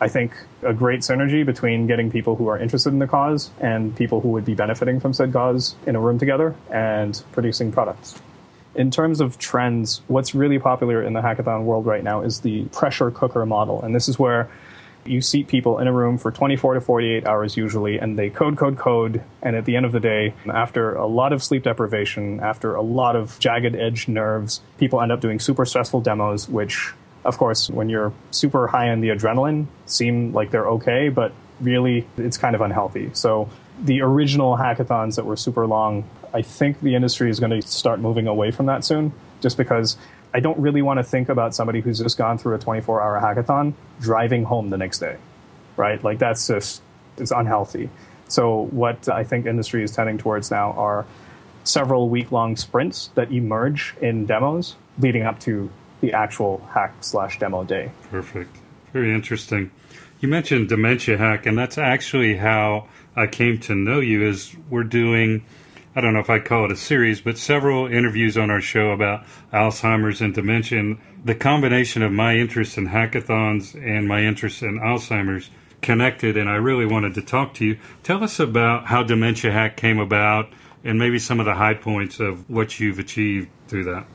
I 0.02 0.08
think 0.08 0.32
a 0.64 0.74
great 0.74 1.02
synergy 1.02 1.46
between 1.46 1.88
getting 1.88 2.10
people 2.10 2.36
who 2.36 2.48
are 2.48 2.58
interested 2.58 2.90
in 2.90 3.00
the 3.00 3.08
cause 3.08 3.52
and 3.60 3.96
people 3.96 4.22
who 4.22 4.30
would 4.30 4.46
be 4.46 4.56
benefiting 4.56 5.00
from 5.00 5.14
said 5.14 5.34
cause 5.34 5.76
in 5.86 5.96
a 5.96 6.00
room 6.00 6.18
together 6.18 6.56
and 6.72 7.22
producing 7.34 7.72
products. 7.72 8.20
In 8.76 8.92
terms 8.92 9.20
of 9.20 9.38
trends, 9.38 10.02
what's 10.08 10.36
really 10.36 10.60
popular 10.60 11.02
in 11.02 11.14
the 11.14 11.22
hackathon 11.22 11.64
world 11.64 11.86
right 11.86 12.04
now 12.04 12.22
is 12.22 12.42
the 12.42 12.66
pressure 12.66 13.12
cooker 13.12 13.46
model. 13.46 13.82
And 13.82 13.96
this 13.96 14.08
is 14.08 14.20
where 14.20 14.50
you 15.06 15.22
seat 15.22 15.48
people 15.48 15.80
in 15.80 15.88
a 15.88 15.94
room 15.94 16.18
for 16.18 16.32
24 16.32 16.76
to 16.76 16.82
48 16.82 17.26
hours 17.26 17.58
usually, 17.58 17.98
and 17.98 18.18
they 18.20 18.30
code, 18.30 18.58
code, 18.58 18.78
code. 18.78 19.24
And 19.42 19.56
at 19.56 19.66
the 19.66 19.76
end 19.76 19.86
of 19.86 19.92
the 19.92 20.00
day, 20.00 20.34
after 20.48 20.94
a 20.94 21.08
lot 21.08 21.34
of 21.34 21.44
sleep 21.44 21.64
deprivation, 21.64 22.40
after 22.42 22.76
a 22.76 22.82
lot 22.82 23.16
of 23.16 23.40
jagged 23.40 23.76
edge 23.76 24.08
nerves, 24.08 24.62
people 24.78 25.02
end 25.02 25.12
up 25.12 25.20
doing 25.20 25.40
super 25.40 25.66
stressful 25.66 26.02
demos, 26.02 26.48
which 26.48 26.94
of 27.26 27.38
course, 27.38 27.70
when 27.70 27.90
you're 27.90 28.14
super 28.32 28.68
high 28.68 28.90
on 28.90 29.02
the 29.02 29.10
adrenaline, 29.10 29.68
seem 29.86 30.34
like 30.34 30.52
they're 30.52 30.68
okay, 30.68 31.10
but 31.10 31.34
really 31.60 32.08
it's 32.18 32.38
kind 32.38 32.56
of 32.56 32.62
unhealthy. 32.62 33.10
So 33.14 33.50
the 33.82 34.02
original 34.02 34.56
hackathons 34.56 35.16
that 35.16 35.26
were 35.26 35.36
super 35.36 35.68
long, 35.68 36.10
I 36.34 36.42
think 36.42 36.82
the 36.82 36.96
industry 36.96 37.30
is 37.30 37.40
going 37.40 37.62
to 37.62 37.68
start 37.68 38.00
moving 38.00 38.28
away 38.28 38.52
from 38.52 38.68
that 38.68 38.84
soon, 38.86 39.14
just 39.42 39.58
because 39.58 39.98
I 40.34 40.40
don't 40.40 40.60
really 40.60 40.82
want 40.82 40.98
to 41.00 41.04
think 41.04 41.30
about 41.30 41.56
somebody 41.56 41.82
who's 41.82 42.00
just 42.00 42.18
gone 42.18 42.38
through 42.38 42.56
a 42.56 42.60
24 42.60 43.02
hour 43.02 43.20
hackathon 43.20 43.74
driving 44.00 44.44
home 44.44 44.70
the 44.70 44.78
next 44.78 45.00
day, 45.00 45.18
right? 45.76 46.04
Like 46.04 46.20
that's 46.20 46.48
just, 46.48 46.82
it's 47.18 47.32
unhealthy. 47.32 47.90
So 48.28 48.68
what 48.72 49.10
I 49.10 49.24
think 49.24 49.48
industry 49.48 49.84
is 49.84 49.92
tending 49.92 50.18
towards 50.20 50.52
now 50.52 50.74
are 50.74 51.06
several 51.64 52.10
week 52.10 52.32
long 52.32 52.56
sprints 52.56 53.10
that 53.16 53.32
emerge 53.32 53.96
in 54.02 54.26
demos 54.26 54.76
leading 55.00 55.24
up 55.24 55.40
to 55.42 55.70
the 56.02 56.14
actual 56.14 56.66
hack 56.72 56.94
slash 57.02 57.40
demo 57.40 57.64
day. 57.64 57.92
Perfect. 58.10 58.56
Very 58.94 59.14
interesting. 59.14 59.72
You 60.20 60.28
mentioned 60.28 60.70
dementia 60.70 61.18
hack, 61.18 61.46
and 61.46 61.58
that's 61.58 61.78
actually 61.78 62.36
how 62.36 62.88
I 63.16 63.28
came 63.28 63.60
to 63.62 63.76
know 63.76 64.00
you. 64.00 64.28
Is 64.28 64.56
we're 64.70 64.84
doing, 64.84 65.46
I 65.96 66.02
don't 66.02 66.14
know 66.14 66.20
if 66.20 66.30
I'd 66.30 66.46
call 66.46 66.66
it 66.66 66.72
a 66.72 66.76
series, 66.76 67.20
but 67.20 67.38
several 67.38 67.88
interviews 67.88 68.38
on 68.38 68.52
our 68.52 68.62
show 68.62 68.92
about 68.92 69.26
Alzheimer's 69.52 70.22
and 70.22 70.34
dementia. 70.34 70.98
The 71.26 71.36
combination 71.36 72.04
of 72.04 72.12
my 72.12 72.36
interest 72.36 72.78
in 72.78 72.88
hackathons 72.88 73.74
and 73.74 74.08
my 74.08 74.22
interest 74.22 74.62
in 74.62 74.80
Alzheimer's 74.80 75.50
connected, 75.82 76.38
and 76.38 76.50
I 76.50 76.56
really 76.56 76.86
wanted 76.86 77.16
to 77.16 77.22
talk 77.22 77.56
to 77.56 77.66
you. 77.66 77.80
Tell 78.04 78.24
us 78.24 78.40
about 78.40 78.86
how 78.86 79.04
Dementia 79.04 79.52
Hack 79.52 79.78
came 79.78 80.00
about, 80.00 80.50
and 80.84 81.00
maybe 81.00 81.18
some 81.18 81.40
of 81.40 81.46
the 81.46 81.56
high 81.56 81.74
points 81.74 82.20
of 82.20 82.50
what 82.50 82.80
you've 82.80 83.00
achieved 83.00 83.50
through 83.68 83.86
that 83.86 84.06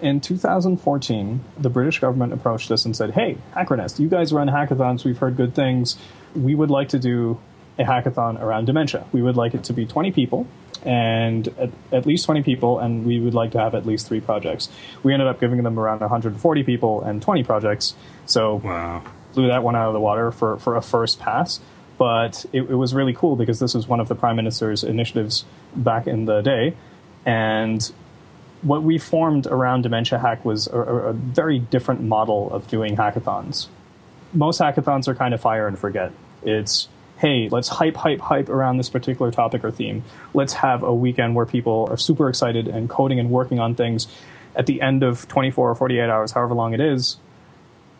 in 0.00 0.20
2014, 0.20 1.44
the 1.58 1.70
British 1.70 1.98
government 1.98 2.32
approached 2.32 2.70
us 2.70 2.84
and 2.84 2.96
said, 2.96 3.10
Hey, 3.10 3.36
HackerNest, 3.54 3.98
you 3.98 4.08
guys 4.08 4.32
run 4.32 4.48
hackathons. 4.48 5.04
We've 5.04 5.18
heard 5.18 5.36
good 5.36 5.54
things. 5.54 5.96
We 6.34 6.54
would 6.54 6.70
like 6.70 6.90
to 6.90 6.98
do 6.98 7.38
a 7.78 7.84
hackathon 7.84 8.40
around 8.40 8.66
dementia. 8.66 9.06
We 9.12 9.22
would 9.22 9.36
like 9.36 9.54
it 9.54 9.64
to 9.64 9.72
be 9.72 9.86
20 9.86 10.12
people 10.12 10.46
and 10.84 11.48
at, 11.58 11.70
at, 11.92 12.06
least 12.06 12.24
20 12.24 12.42
people, 12.42 12.78
and 12.78 13.04
we 13.04 13.20
would 13.20 13.34
like 13.34 13.52
to 13.52 13.58
have 13.58 13.74
at 13.74 13.86
least 13.86 14.08
three 14.08 14.20
projects. 14.20 14.68
We 15.02 15.12
ended 15.12 15.28
up 15.28 15.40
giving 15.40 15.62
them 15.62 15.78
around 15.78 16.00
140 16.00 16.62
people 16.62 17.02
and 17.02 17.20
20 17.20 17.44
projects. 17.44 17.94
So 18.26 18.56
wow. 18.56 19.02
blew 19.34 19.48
that 19.48 19.62
one 19.62 19.76
out 19.76 19.88
of 19.88 19.94
the 19.94 20.00
water 20.00 20.32
for, 20.32 20.58
for 20.58 20.76
a 20.76 20.82
first 20.82 21.18
pass. 21.18 21.60
But 21.98 22.46
it, 22.52 22.62
it 22.62 22.74
was 22.74 22.94
really 22.94 23.12
cool 23.12 23.36
because 23.36 23.58
this 23.58 23.74
was 23.74 23.86
one 23.86 24.00
of 24.00 24.08
the 24.08 24.14
prime 24.14 24.36
minister's 24.36 24.82
initiatives 24.84 25.44
back 25.76 26.06
in 26.06 26.24
the 26.24 26.40
day. 26.40 26.74
And 27.26 27.92
what 28.62 28.82
we 28.82 28.98
formed 28.98 29.46
around 29.46 29.82
Dementia 29.82 30.18
Hack 30.18 30.44
was 30.44 30.66
a, 30.66 30.78
a, 30.78 31.12
very 31.12 31.58
different 31.58 32.02
model 32.02 32.50
of 32.52 32.68
doing 32.68 32.96
hackathons. 32.96 33.68
Most 34.32 34.60
hackathons 34.60 35.08
are 35.08 35.14
kind 35.14 35.34
of 35.34 35.40
fire 35.40 35.66
and 35.66 35.78
forget. 35.78 36.12
It's, 36.42 36.88
hey, 37.20 37.50
let's 37.50 37.68
hype, 37.68 37.96
hype, 37.96 38.18
hype 38.18 38.48
around 38.48 38.78
this 38.78 38.88
particular 38.88 39.30
topic 39.30 39.62
or 39.62 39.70
theme. 39.70 40.02
Let's 40.32 40.54
have 40.54 40.82
a 40.82 40.94
weekend 40.94 41.34
where 41.34 41.44
people 41.44 41.86
are 41.90 41.98
super 41.98 42.30
excited 42.30 42.66
and 42.66 42.88
coding 42.88 43.20
and 43.20 43.30
working 43.30 43.58
on 43.58 43.74
things. 43.74 44.08
At 44.56 44.64
the 44.64 44.80
end 44.80 45.02
of 45.02 45.28
24 45.28 45.70
or 45.70 45.74
48 45.74 46.00
hours, 46.00 46.32
however 46.32 46.54
long 46.54 46.72
it 46.72 46.80
is, 46.80 47.18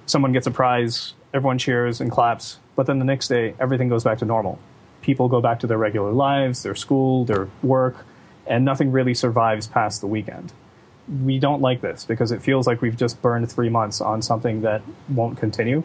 someone 0.06 0.32
gets 0.32 0.46
a 0.46 0.50
prize, 0.50 1.12
everyone 1.34 1.58
cheers 1.58 2.00
and 2.00 2.10
claps, 2.10 2.60
but 2.76 2.86
then 2.86 2.98
the 2.98 3.04
next 3.04 3.28
day, 3.28 3.54
everything 3.60 3.90
goes 3.90 4.04
back 4.04 4.18
to 4.18 4.24
normal. 4.24 4.58
People 5.02 5.28
go 5.28 5.42
back 5.42 5.60
to 5.60 5.66
their 5.66 5.78
regular 5.78 6.12
lives, 6.12 6.62
their 6.62 6.74
school, 6.74 7.26
their 7.26 7.50
work, 7.62 8.06
and 8.46 8.64
nothing 8.64 8.90
really 8.90 9.12
survives 9.12 9.66
past 9.66 10.00
the 10.00 10.06
weekend. 10.06 10.50
We 11.22 11.38
don't 11.38 11.60
like 11.60 11.82
this 11.82 12.06
because 12.06 12.32
it 12.32 12.40
feels 12.40 12.66
like 12.66 12.80
we've 12.80 12.96
just 12.96 13.20
burned 13.20 13.52
three 13.52 13.68
months 13.68 14.00
on 14.00 14.22
something 14.22 14.62
that 14.62 14.80
won't 15.10 15.36
continue. 15.36 15.84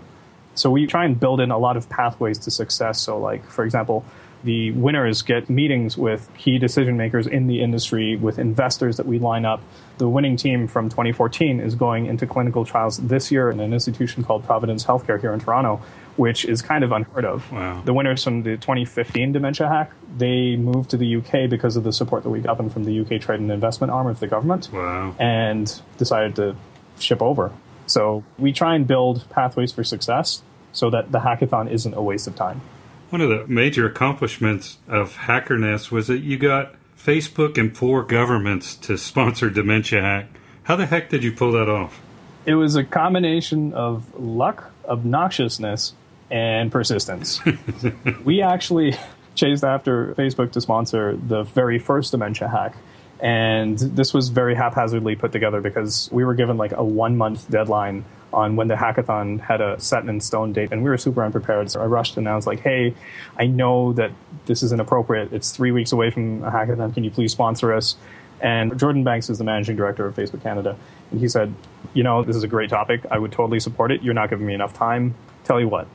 So 0.56 0.72
we 0.72 0.88
try 0.88 1.06
and 1.06 1.20
build 1.20 1.40
in 1.40 1.52
a 1.52 1.58
lot 1.58 1.78
of 1.78 1.90
pathways 1.90 2.40
to 2.40 2.52
success. 2.52 3.00
So, 3.00 3.20
like, 3.20 3.48
for 3.50 3.64
example, 3.64 4.06
the 4.44 4.72
winners 4.72 5.22
get 5.24 5.50
meetings 5.50 5.98
with 5.98 6.30
key 6.38 6.60
decision 6.60 6.98
makers 6.98 7.26
in 7.28 7.48
the 7.48 7.62
industry, 7.62 8.16
with 8.16 8.40
investors 8.40 8.98
that 8.98 9.06
we 9.06 9.20
line 9.20 9.44
up. 9.44 9.62
The 9.98 10.08
winning 10.08 10.38
team 10.38 10.68
from 10.68 10.90
2014 10.90 11.60
is 11.60 11.74
going 11.74 12.06
into 12.06 12.28
clinical 12.28 12.64
trials 12.64 12.98
this 12.98 13.32
year 13.32 13.50
in 13.50 13.60
an 13.60 13.74
institution 13.74 14.24
called 14.24 14.46
Providence 14.46 14.86
Healthcare 14.86 15.20
here 15.20 15.34
in 15.34 15.40
Toronto, 15.40 15.82
which 16.16 16.46
is 16.46 16.62
kind 16.62 16.84
of 16.84 16.92
unheard 16.92 17.26
of. 17.26 17.52
Wow. 17.52 17.82
The 17.84 17.94
winners 17.94 18.24
from 18.24 18.44
the 18.44 18.58
2015 18.58 19.32
dementia 19.32 19.68
hack, 19.68 19.92
they 20.16 20.56
moved 20.56 20.92
to 20.92 20.98
the 20.98 21.16
UK 21.16 21.50
because 21.50 21.76
of 21.76 21.84
the 21.84 21.92
support 21.92 22.24
that 22.24 22.30
we 22.30 22.40
got 22.40 22.58
them 22.58 22.70
from 22.70 22.84
the 22.84 23.00
UK 23.00 23.22
trade 23.22 23.40
and 23.40 23.52
investment 23.52 23.92
arm 23.92 24.08
of 24.08 24.20
the 24.20 24.28
government. 24.28 24.70
Wow. 24.72 25.16
And 25.18 25.82
decided 25.98 26.36
to 26.36 26.56
ship 27.00 27.22
over. 27.22 27.52
So 27.88 28.24
we 28.38 28.52
try 28.52 28.76
and 28.76 28.88
build 28.88 29.30
pathways 29.30 29.72
for 29.72 29.84
success 29.84 30.42
so 30.72 30.90
that 30.90 31.12
the 31.12 31.20
hackathon 31.20 31.72
isn't 31.72 31.94
a 31.94 32.02
waste 32.02 32.28
of 32.28 32.36
time. 32.36 32.62
One 33.10 33.22
of 33.22 33.30
the 33.30 33.46
major 33.48 33.86
accomplishments 33.86 34.78
of 34.88 35.16
HackerNest 35.16 35.92
was 35.92 36.08
that 36.08 36.20
you 36.20 36.38
got 36.38 36.76
Facebook 36.98 37.58
and 37.58 37.76
four 37.76 38.04
governments 38.04 38.76
to 38.78 38.98
sponsor 38.98 39.50
Dementia 39.50 40.02
Hack. 40.02 40.28
How 40.64 40.76
the 40.76 40.88
heck 40.88 41.10
did 41.10 41.24
you 41.24 41.32
pull 41.32 41.52
that 41.54 41.70
off? 41.70 42.02
It 42.46 42.56
was 42.56 42.76
a 42.76 42.84
combination 42.84 43.74
of 43.74 44.20
luck, 44.20 44.72
obnoxiousness, 44.90 45.94
and 46.30 46.72
persistence. 46.72 47.40
we 48.24 48.42
actually 48.42 48.96
chased 49.36 49.64
after 49.64 50.14
Facebook 50.16 50.52
to 50.54 50.62
sponsor 50.62 51.16
the 51.16 51.44
very 51.44 51.80
first 51.80 52.12
dementia 52.12 52.48
hack. 52.48 52.76
And 53.20 53.78
this 53.80 54.14
was 54.14 54.30
very 54.30 54.56
haphazardly 54.56 55.16
put 55.16 55.32
together 55.32 55.62
because 55.62 56.10
we 56.12 56.26
were 56.26 56.34
given 56.34 56.58
like 56.58 56.74
a 56.74 56.84
one 56.84 57.18
month 57.18 57.50
deadline 57.50 58.06
on 58.34 58.58
when 58.58 58.68
the 58.68 58.76
hackathon 58.76 59.40
had 59.40 59.62
a 59.62 59.80
set 59.80 60.06
in 60.06 60.20
stone 60.20 60.52
date, 60.52 60.74
and 60.74 60.84
we 60.84 60.90
were 60.90 60.98
super 60.98 61.24
unprepared. 61.24 61.72
So 61.72 61.82
I 61.82 61.86
rushed 61.86 62.18
and 62.18 62.28
I 62.28 62.36
was 62.36 62.46
like, 62.46 62.60
"Hey, 62.60 62.94
I 63.40 63.48
know 63.48 63.94
that 63.94 64.12
this 64.46 64.62
is 64.62 64.74
inappropriate. 64.74 65.32
It's 65.32 65.52
three 65.52 65.72
weeks 65.72 65.94
away 65.94 66.12
from 66.12 66.44
a 66.44 66.52
hackathon. 66.52 66.94
Can 66.94 67.06
you 67.06 67.12
please 67.12 67.32
sponsor 67.32 67.72
us?" 67.72 67.96
And 68.42 68.78
Jordan 68.78 69.06
Banks 69.06 69.30
is 69.30 69.38
the 69.38 69.46
managing 69.46 69.78
director 69.78 70.06
of 70.06 70.16
Facebook 70.16 70.44
Canada, 70.44 70.76
and 71.12 71.22
he 71.22 71.30
said, 71.30 71.54
"You 71.94 72.04
know, 72.04 72.24
this 72.24 72.36
is 72.36 72.44
a 72.44 72.50
great 72.50 72.70
topic. 72.70 73.06
I 73.10 73.18
would 73.18 73.32
totally 73.32 73.62
support 73.62 73.92
it. 73.92 74.04
You're 74.04 74.14
not 74.14 74.30
giving 74.30 74.46
me 74.46 74.54
enough 74.54 74.74
time. 74.74 75.16
Tell 75.46 75.62
you 75.62 75.70
what, 75.70 75.88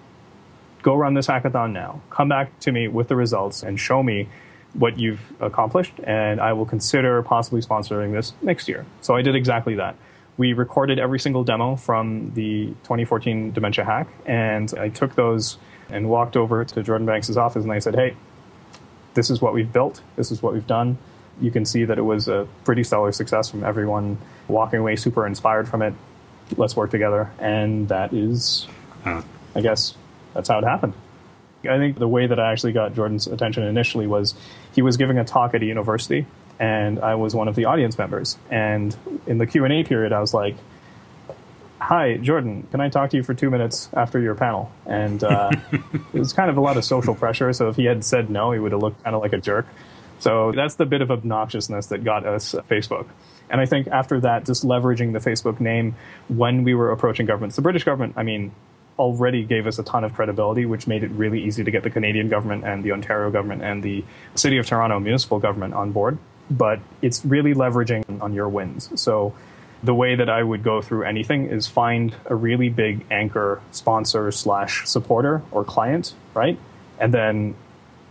go 0.83 0.95
run 0.95 1.13
this 1.13 1.27
hackathon 1.27 1.73
now. 1.73 2.01
Come 2.09 2.31
back 2.31 2.59
to 2.61 2.73
me 2.73 2.89
with 2.89 3.09
the 3.09 3.17
results 3.17 3.63
and 3.63 3.79
show 3.79 4.03
me." 4.03 4.29
What 4.75 4.99
you've 4.99 5.21
accomplished, 5.41 5.95
and 6.05 6.41
I 6.41 6.53
will 6.53 6.67
consider 6.67 7.23
possibly 7.23 7.61
sponsoring 7.61 8.13
this 8.13 8.33
next 8.41 8.69
year. 8.69 8.87
So 9.01 9.17
I 9.17 9.23
did 9.23 9.35
exactly 9.35 9.75
that 9.75 9.97
we 10.37 10.55
recorded 10.55 10.99
every 10.99 11.19
single 11.19 11.45
demo 11.45 11.77
from 11.77 12.33
the 12.35 12.69
2014 12.85 13.53
dementia 13.53 13.85
hack, 13.85 14.09
and 14.25 14.73
I 14.79 14.89
took 14.89 15.15
those 15.15 15.59
and 15.91 16.09
walked 16.09 16.35
over 16.35 16.65
to 16.65 16.83
Jordan 16.83 17.07
Banks' 17.07 17.37
office 17.37 17.63
and 17.63 17.73
I 17.73 17.79
said, 17.79 17.95
"Hey, 17.95 18.17
this 19.15 19.29
is 19.29 19.43
what 19.43 19.53
we've 19.53 19.71
built. 19.71 20.01
This 20.17 20.31
is 20.31 20.43
what 20.43 20.55
we've 20.55 20.67
done." 20.67 20.97
You 21.43 21.51
can 21.51 21.65
see 21.67 21.85
that 21.85 21.99
it 21.99 22.03
was 22.03 22.27
a 22.29 22.47
pretty 22.65 22.85
stellar 22.85 23.13
success 23.13 23.51
from 23.51 23.65
everyone 23.65 24.17
walking 24.49 24.79
away 24.79 24.97
super 24.97 25.27
inspired 25.27 25.69
from 25.69 25.83
it. 25.83 25.93
Let's 26.57 26.77
work 26.77 26.91
together, 26.91 27.31
and 27.39 27.89
that 27.89 28.13
is. 28.13 28.67
I 29.05 29.61
guess, 29.61 29.95
that's 30.33 30.49
how 30.49 30.59
it 30.59 30.65
happened. 30.65 30.95
I 31.69 31.79
think 31.79 31.99
the 31.99 32.09
way 32.09 32.27
that 32.27 32.41
I 32.41 32.53
actually 32.53 32.73
got 32.73 32.95
Jordan's 32.95 33.27
attention 33.27 33.63
initially 33.65 34.07
was 34.07 34.35
he 34.75 34.83
was 34.83 34.97
giving 34.97 35.19
a 35.19 35.25
talk 35.25 35.55
at 35.55 35.63
a 35.63 35.67
university 35.67 36.27
and 36.61 37.01
I 37.01 37.15
was 37.15 37.35
one 37.35 37.49
of 37.49 37.57
the 37.57 37.65
audience 37.65 37.97
members. 37.97 38.37
And 38.51 38.95
in 39.27 39.39
the 39.39 39.47
Q 39.47 39.65
and 39.65 39.73
A 39.73 39.83
period, 39.83 40.13
I 40.13 40.21
was 40.21 40.35
like, 40.35 40.57
"Hi, 41.81 42.19
Jordan, 42.19 42.69
can 42.71 42.81
I 42.81 42.91
talk 42.91 43.11
to 43.11 43.17
you 43.17 43.23
for 43.23 43.33
two 43.33 43.51
minutes 43.51 43.89
after 43.95 44.21
your 44.21 44.35
panel?" 44.35 44.71
And 44.85 45.25
uh, 45.25 45.51
it 46.13 46.19
was 46.19 46.35
kind 46.35 46.51
of 46.51 46.59
a 46.59 46.61
lot 46.61 46.77
of 46.77 46.85
social 46.85 47.15
pressure. 47.15 47.53
So 47.55 47.71
if 47.71 47.77
he 47.77 47.87
had 47.87 48.05
said 48.05 48.29
no, 48.29 48.53
he 48.53 48.59
would 48.59 48.73
have 48.73 48.83
looked 48.83 49.03
kind 49.03 49.17
of 49.17 49.23
like 49.23 49.33
a 49.33 49.39
jerk. 49.39 49.67
So 50.19 50.53
that's 50.55 50.75
the 50.75 50.85
bit 50.85 51.01
of 51.01 51.09
obnoxiousness 51.09 51.89
that 51.89 52.05
got 52.05 52.27
us 52.27 52.55
Facebook. 52.69 53.09
And 53.49 53.59
I 53.59 53.65
think 53.65 53.89
after 53.89 54.21
that, 54.21 54.45
just 54.45 54.63
leveraging 54.63 55.15
the 55.15 55.19
Facebook 55.19 55.61
name 55.61 55.97
when 56.29 56.63
we 56.63 56.75
were 56.75 56.93
approaching 56.93 57.25
governments, 57.25 57.57
the 57.57 57.63
British 57.63 57.85
government, 57.85 58.15
I 58.17 58.23
mean, 58.23 58.53
already 59.01 59.43
gave 59.43 59.67
us 59.67 59.79
a 59.79 59.83
ton 59.83 60.05
of 60.05 60.15
credibility, 60.15 60.67
which 60.67 60.87
made 60.87 61.03
it 61.03 61.11
really 61.11 61.43
easy 61.43 61.65
to 61.65 61.71
get 61.71 61.83
the 61.83 61.91
Canadian 61.91 62.29
government 62.29 62.65
and 62.65 62.85
the 62.85 62.93
Ontario 62.93 63.31
government 63.31 63.63
and 63.63 63.83
the 63.83 64.05
City 64.35 64.59
of 64.59 64.67
Toronto 64.67 65.01
municipal 65.01 65.41
government 65.41 65.75
on 65.75 65.91
board 65.91 66.19
but 66.51 66.81
it's 67.01 67.25
really 67.25 67.55
leveraging 67.55 68.21
on 68.21 68.35
your 68.35 68.49
wins. 68.49 68.91
So 69.01 69.35
the 69.83 69.95
way 69.95 70.17
that 70.17 70.29
I 70.29 70.43
would 70.43 70.63
go 70.63 70.83
through 70.83 71.05
anything 71.05 71.47
is 71.47 71.67
find 71.67 72.15
a 72.27 72.35
really 72.35 72.69
big 72.69 73.07
anchor 73.11 73.63
sponsor 73.71 74.31
slash 74.33 74.87
supporter 74.87 75.43
or 75.53 75.65
client, 75.65 76.13
right? 76.35 76.59
And 76.99 77.15
then 77.15 77.55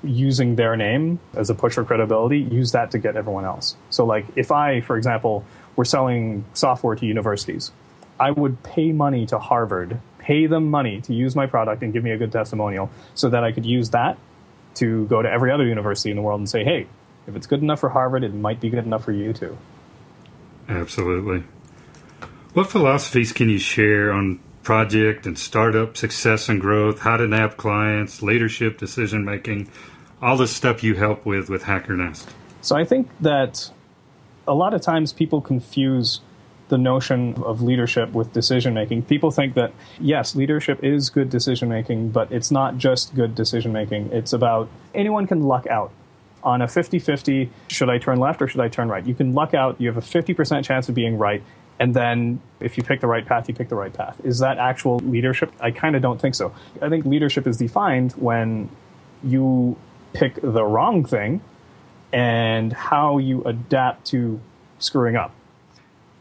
using 0.01 0.55
their 0.55 0.77
name 0.77 1.19
as 1.35 1.49
a 1.49 1.55
push 1.55 1.73
for 1.73 1.83
credibility, 1.83 2.39
use 2.39 2.71
that 2.71 2.91
to 2.91 2.97
get 2.97 3.17
everyone 3.17 3.43
else. 3.43 3.75
So 3.89 4.05
like 4.05 4.25
if 4.35 4.51
I, 4.51 4.79
for 4.81 4.97
example, 4.97 5.43
were 5.75 5.85
selling 5.85 6.45
software 6.53 6.95
to 6.95 7.05
universities, 7.05 7.71
I 8.19 8.31
would 8.31 8.63
pay 8.63 8.91
money 8.93 9.25
to 9.27 9.37
Harvard, 9.37 9.99
pay 10.29 10.45
them 10.45 10.69
money 10.69 11.01
to 11.01 11.11
use 11.11 11.35
my 11.35 11.47
product 11.47 11.81
and 11.81 11.91
give 11.91 12.03
me 12.03 12.11
a 12.11 12.17
good 12.17 12.31
testimonial 12.31 12.91
so 13.15 13.29
that 13.29 13.43
I 13.43 13.51
could 13.51 13.65
use 13.65 13.89
that 13.89 14.15
to 14.75 15.07
go 15.07 15.23
to 15.23 15.29
every 15.29 15.51
other 15.51 15.65
university 15.65 16.11
in 16.11 16.15
the 16.15 16.21
world 16.21 16.39
and 16.39 16.47
say, 16.47 16.63
hey, 16.63 16.85
if 17.25 17.35
it's 17.35 17.47
good 17.47 17.63
enough 17.63 17.79
for 17.79 17.89
Harvard, 17.89 18.23
it 18.23 18.31
might 18.31 18.59
be 18.59 18.69
good 18.69 18.85
enough 18.85 19.03
for 19.03 19.11
you 19.11 19.33
too. 19.33 19.57
Absolutely. 20.67 21.43
What 22.53 22.69
philosophies 22.69 23.31
can 23.31 23.49
you 23.49 23.57
share 23.57 24.11
on 24.11 24.39
project 24.61 25.25
and 25.25 25.35
startup 25.35 25.97
success 25.97 26.47
and 26.47 26.61
growth, 26.61 26.99
how 26.99 27.17
to 27.17 27.27
nab 27.27 27.57
clients, 27.57 28.21
leadership, 28.21 28.77
decision 28.77 29.25
making, 29.25 29.67
all 30.21 30.37
the 30.37 30.47
stuff 30.47 30.83
you 30.83 30.93
help 30.93 31.25
with 31.25 31.49
with 31.49 31.63
HackerNest? 31.63 32.27
So 32.61 32.75
I 32.75 32.85
think 32.85 33.09
that 33.21 33.71
a 34.47 34.53
lot 34.53 34.75
of 34.75 34.81
times 34.83 35.11
people 35.11 35.41
confuse 35.41 36.21
the 36.69 36.77
notion 36.77 37.35
of 37.43 37.61
leadership 37.61 38.11
with 38.13 38.31
decision 38.33 38.73
making. 38.73 39.03
People 39.03 39.31
think 39.31 39.55
that, 39.55 39.73
yes, 39.99 40.35
leadership 40.35 40.83
is 40.83 41.09
good 41.09 41.29
decision 41.29 41.69
making, 41.69 42.09
but 42.09 42.31
it's 42.31 42.51
not 42.51 42.77
just 42.77 43.13
good 43.15 43.35
decision 43.35 43.73
making. 43.73 44.11
It's 44.11 44.33
about 44.33 44.69
anyone 44.93 45.27
can 45.27 45.43
luck 45.43 45.67
out 45.67 45.91
on 46.43 46.61
a 46.61 46.67
50 46.67 46.99
50, 46.99 47.49
should 47.67 47.89
I 47.89 47.97
turn 47.97 48.19
left 48.19 48.41
or 48.41 48.47
should 48.47 48.61
I 48.61 48.69
turn 48.69 48.87
right? 48.87 49.05
You 49.05 49.13
can 49.13 49.33
luck 49.33 49.53
out, 49.53 49.79
you 49.81 49.87
have 49.91 49.97
a 49.97 50.01
50% 50.01 50.63
chance 50.63 50.87
of 50.87 50.95
being 50.95 51.17
right. 51.17 51.43
And 51.79 51.93
then 51.93 52.41
if 52.59 52.77
you 52.77 52.83
pick 52.83 53.01
the 53.01 53.07
right 53.07 53.25
path, 53.25 53.47
you 53.47 53.55
pick 53.55 53.69
the 53.69 53.75
right 53.75 53.91
path. 53.91 54.19
Is 54.23 54.39
that 54.39 54.57
actual 54.57 54.99
leadership? 54.99 55.51
I 55.59 55.71
kind 55.71 55.95
of 55.95 56.01
don't 56.01 56.19
think 56.19 56.35
so. 56.35 56.53
I 56.81 56.89
think 56.89 57.05
leadership 57.05 57.47
is 57.47 57.57
defined 57.57 58.13
when 58.13 58.69
you 59.23 59.77
pick 60.13 60.39
the 60.41 60.63
wrong 60.63 61.05
thing 61.05 61.41
and 62.11 62.73
how 62.73 63.17
you 63.17 63.43
adapt 63.43 64.07
to 64.07 64.39
screwing 64.79 65.15
up. 65.15 65.33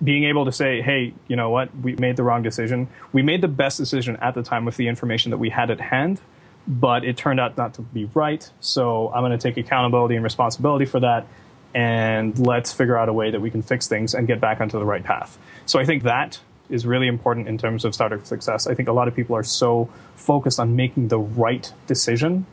Being 0.02 0.24
able 0.24 0.44
to 0.44 0.52
say, 0.52 0.80
hey, 0.80 1.14
you 1.26 1.36
know 1.36 1.50
what, 1.50 1.74
we 1.76 1.96
made 1.96 2.16
the 2.16 2.22
wrong 2.22 2.42
decision. 2.42 2.88
We 3.12 3.22
made 3.22 3.40
the 3.40 3.48
best 3.48 3.78
decision 3.78 4.16
at 4.16 4.34
the 4.34 4.42
time 4.42 4.64
with 4.64 4.76
the 4.76 4.88
information 4.88 5.30
that 5.30 5.38
we 5.38 5.50
had 5.50 5.70
at 5.70 5.80
hand 5.80 6.20
but 6.68 7.02
it 7.02 7.16
turned 7.16 7.40
out 7.40 7.56
not 7.56 7.74
to 7.74 7.82
be 7.82 8.04
right. 8.14 8.48
So 8.60 9.10
I'm 9.12 9.22
going 9.22 9.32
to 9.32 9.38
take 9.38 9.56
accountability 9.56 10.14
and 10.14 10.22
responsibility 10.22 10.84
for 10.84 11.00
that, 11.00 11.26
and 11.74 12.38
let's 12.46 12.72
figure 12.72 12.96
out 12.96 13.08
a 13.08 13.12
way 13.12 13.30
that 13.30 13.40
we 13.40 13.50
can 13.50 13.62
fix 13.62 13.88
things 13.88 14.14
and 14.14 14.26
get 14.26 14.38
back 14.40 14.60
onto 14.60 14.78
the 14.78 14.84
right 14.84 15.02
path. 15.02 15.38
So 15.64 15.78
I 15.78 15.86
think 15.86 16.02
that 16.02 16.38
is 16.68 16.84
really 16.84 17.06
important 17.06 17.48
in 17.48 17.56
terms 17.56 17.86
of 17.86 17.94
startup 17.94 18.26
success. 18.26 18.66
I 18.66 18.74
think 18.74 18.88
a 18.88 18.92
lot 18.92 19.08
of 19.08 19.16
people 19.16 19.34
are 19.34 19.42
so 19.42 19.88
focused 20.14 20.60
on 20.60 20.76
making 20.76 21.08
the 21.08 21.18
right 21.18 21.72
decision 21.86 22.44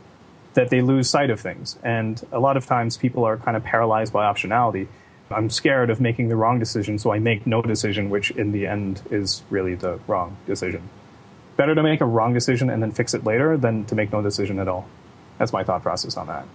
that 0.54 0.70
they 0.70 0.80
lose 0.80 1.10
sight 1.10 1.28
of 1.28 1.38
things. 1.38 1.76
And 1.82 2.26
a 2.32 2.40
lot 2.40 2.56
of 2.56 2.64
times 2.64 2.96
people 2.96 3.24
are 3.24 3.36
kind 3.36 3.58
of 3.58 3.64
paralyzed 3.64 4.14
by 4.14 4.24
optionality. 4.24 4.88
I'm 5.30 5.50
scared 5.50 5.90
of 5.90 6.00
making 6.00 6.28
the 6.28 6.36
wrong 6.36 6.58
decision, 6.58 6.98
so 6.98 7.12
I 7.12 7.18
make 7.18 7.46
no 7.46 7.60
decision, 7.62 8.10
which 8.10 8.30
in 8.30 8.52
the 8.52 8.66
end 8.66 9.02
is 9.10 9.42
really 9.50 9.74
the 9.74 9.98
wrong 10.06 10.36
decision. 10.46 10.88
better 11.56 11.74
to 11.74 11.82
make 11.82 12.00
a 12.00 12.04
wrong 12.04 12.34
decision 12.34 12.70
and 12.70 12.82
then 12.82 12.92
fix 12.92 13.14
it 13.14 13.24
later 13.24 13.56
than 13.56 13.84
to 13.86 13.94
make 13.94 14.12
no 14.12 14.22
decision 14.22 14.58
at 14.58 14.68
all. 14.68 14.86
That's 15.38 15.52
my 15.52 15.64
thought 15.64 15.82
process 15.82 16.16
on 16.16 16.26
that. 16.28 16.46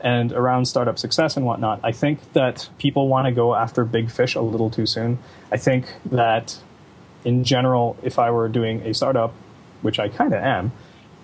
And 0.00 0.32
around 0.32 0.66
startup 0.66 0.98
success 0.98 1.36
and 1.36 1.46
whatnot, 1.46 1.80
I 1.82 1.92
think 1.92 2.32
that 2.34 2.68
people 2.78 3.08
want 3.08 3.26
to 3.26 3.32
go 3.32 3.54
after 3.54 3.84
big 3.84 4.10
fish 4.10 4.34
a 4.34 4.40
little 4.40 4.70
too 4.70 4.86
soon. 4.86 5.18
I 5.50 5.56
think 5.56 5.86
that 6.06 6.58
in 7.24 7.44
general, 7.44 7.96
if 8.02 8.18
I 8.18 8.30
were 8.30 8.48
doing 8.48 8.82
a 8.82 8.92
startup, 8.92 9.32
which 9.82 9.98
I 9.98 10.08
kind 10.08 10.34
of 10.34 10.42
am, 10.42 10.72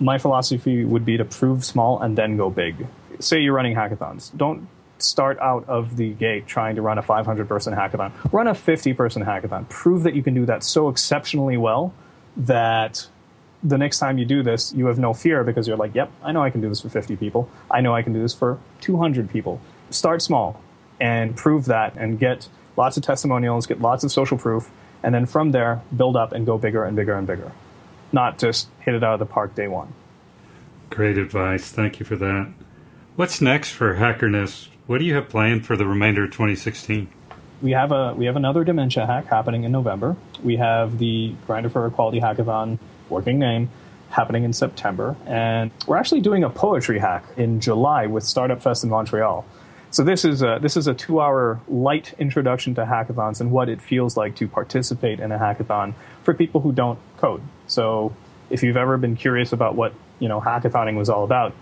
my 0.01 0.19
philosophy 0.19 0.85
would 0.85 1.05
be 1.05 1.17
to 1.19 1.25
prove 1.25 1.65
small 1.65 2.01
and 2.01 2.17
then 2.17 2.37
go 2.37 2.51
big. 2.51 2.87
Say 3.21 3.41
you're 3.41 3.55
running 3.55 3.77
hackathons. 3.77 4.37
Don't 4.37 4.67
start 5.03 5.39
out 5.41 5.69
of 5.69 5.97
the 5.97 6.11
gate 6.11 6.47
trying 6.47 6.77
to 6.77 6.83
run 6.83 6.99
a 6.99 7.03
500 7.03 7.49
person 7.49 7.75
hackathon. 7.75 8.13
Run 8.33 8.47
a 8.47 8.55
50 8.55 8.95
person 8.95 9.25
hackathon. 9.25 9.69
Prove 9.69 10.03
that 10.05 10.15
you 10.15 10.23
can 10.23 10.35
do 10.35 10.47
that 10.47 10.63
so 10.63 10.89
exceptionally 10.89 11.57
well 11.57 11.93
that 12.37 13.07
the 13.63 13.79
next 13.79 13.99
time 13.99 14.19
you 14.19 14.25
do 14.25 14.43
this, 14.43 14.73
you 14.73 14.87
have 14.87 14.99
no 14.99 15.15
fear 15.15 15.45
because 15.45 15.69
you're 15.69 15.77
like, 15.77 15.95
yep, 15.95 16.11
I 16.23 16.33
know 16.33 16.43
I 16.43 16.51
can 16.51 16.61
do 16.61 16.69
this 16.69 16.81
for 16.81 16.89
50 16.89 17.17
people. 17.17 17.49
I 17.71 17.81
know 17.81 17.95
I 17.95 18.03
can 18.03 18.13
do 18.13 18.21
this 18.21 18.35
for 18.35 18.59
200 18.81 19.31
people. 19.31 19.61
Start 19.91 20.23
small 20.23 20.61
and 21.01 21.37
prove 21.37 21.67
that 21.67 21.95
and 21.97 22.19
get 22.19 22.49
lots 22.77 22.97
of 22.97 23.03
testimonials, 23.03 23.67
get 23.67 23.81
lots 23.81 24.05
of 24.05 24.11
social 24.11 24.39
proof, 24.39 24.71
and 25.03 25.15
then 25.15 25.27
from 25.27 25.53
there, 25.53 25.83
build 25.97 26.17
up 26.17 26.33
and 26.33 26.47
go 26.47 26.59
bigger 26.59 26.85
and 26.85 26.97
bigger 26.97 27.15
and 27.15 27.27
bigger. 27.27 27.53
Not 28.13 28.39
just 28.39 28.69
hit 28.81 28.95
it 28.95 29.03
out 29.03 29.15
of 29.15 29.19
the 29.21 29.27
park 29.27 29.55
day 29.55 29.69
one. 29.69 29.93
Great 30.91 31.19
advice. 31.19 31.71
Thank 31.71 32.01
you 32.01 32.07
for 32.07 32.17
that. 32.17 32.53
What's 33.17 33.41
next 33.41 33.71
for 33.71 33.97
HackerNest? 33.97 34.69
What 34.87 34.99
do 34.99 35.05
you 35.05 35.15
have 35.15 35.29
planned 35.29 35.67
for 35.67 35.77
the 35.77 35.87
remainder 35.87 36.25
of 36.25 36.31
2016? 36.33 37.09
we 37.63 37.71
have 37.71 37.93
a 37.93 38.13
we 38.15 38.27
have 38.27 38.37
another 38.37 38.65
dementia 38.65 39.07
hack 39.07 39.27
happening 39.27 39.65
in 39.65 39.73
November. 39.73 40.17
We 40.43 40.57
have 40.57 40.99
the 40.99 41.35
Grindr 41.47 41.71
for 41.71 41.87
Equality 41.87 42.21
hackathon, 42.21 42.79
working 43.09 43.39
name, 43.39 43.71
happening 44.11 44.45
in 44.45 44.53
September, 44.53 45.17
and 45.27 45.71
we're 45.87 45.97
actually 45.97 46.21
doing 46.21 46.43
a 46.45 46.51
poetry 46.51 46.99
hack 46.99 47.25
in 47.37 47.61
July 47.61 48.07
with 48.07 48.25
Startup 48.25 48.61
Fest 48.61 48.85
in 48.85 48.91
Montreal. 48.91 49.47
So 49.91 50.03
this 50.03 50.25
is 50.25 50.43
a, 50.43 50.59
this 50.61 50.77
is 50.79 50.87
a 50.87 50.95
two-hour 50.95 51.61
light 51.69 52.15
introduction 52.19 52.75
to 52.77 52.85
hackathons 52.85 53.43
and 53.43 53.53
what 53.53 53.69
it 53.69 53.81
feels 53.81 54.17
like 54.17 54.35
to 54.37 54.49
participate 54.49 55.21
in 55.21 55.31
a 55.33 55.39
hackathon 55.39 55.95
for 56.23 56.33
people 56.33 56.63
who 56.63 56.73
don't 56.73 56.99
code. 57.19 57.43
So 57.67 58.17
if 58.49 58.63
you've 58.63 58.79
ever 58.79 58.97
been 58.97 59.17
curious 59.17 59.53
about 59.53 59.75
what 59.75 59.93
you 60.23 60.29
know 60.29 60.41
hackathoning 60.41 60.97
was 60.97 61.11
all 61.11 61.25
about, 61.25 61.53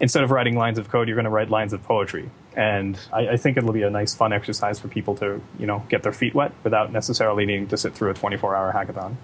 instead 0.00 0.24
of 0.24 0.32
writing 0.32 0.56
lines 0.56 0.78
of 0.78 0.90
code, 0.90 1.06
you're 1.06 1.14
going 1.14 1.24
to 1.24 1.30
write 1.30 1.48
lines 1.48 1.72
of 1.72 1.82
poetry. 1.84 2.28
And 2.56 2.98
I, 3.12 3.28
I, 3.28 3.36
think 3.36 3.56
it'll 3.56 3.72
be 3.72 3.82
a 3.82 3.90
nice, 3.90 4.14
fun 4.14 4.32
exercise 4.32 4.80
for 4.80 4.88
people 4.88 5.14
to, 5.16 5.40
you 5.58 5.66
know, 5.66 5.84
get 5.88 6.02
their 6.02 6.12
feet 6.12 6.34
wet 6.34 6.52
without 6.64 6.90
necessarily 6.90 7.46
needing 7.46 7.68
to 7.68 7.76
sit 7.76 7.94
through 7.94 8.10
a 8.10 8.14
24-hour 8.14 8.72
hackathon. 8.72 9.14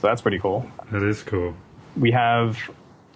So 0.00 0.06
that's 0.06 0.20
pretty 0.20 0.38
cool. 0.38 0.70
That 0.92 1.02
is 1.02 1.22
cool. 1.22 1.54
We 1.96 2.10
have 2.10 2.70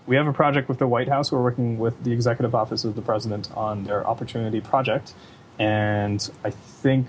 we 0.07 0.17
have 0.17 0.27
a 0.27 0.33
project 0.33 0.69
with 0.69 0.79
the 0.79 0.87
White 0.87 1.09
House. 1.09 1.33
We're 1.33 1.43
working 1.43 1.79
with 1.79 2.03
the 2.05 2.13
Executive 2.13 2.55
Office 2.55 2.85
of 2.85 2.95
the 2.95 3.03
President 3.03 3.51
on 3.57 3.85
their 3.85 4.07
Opportunity 4.07 4.61
Project, 4.61 5.15
and 5.59 6.31
I 6.45 6.51
think, 6.51 7.09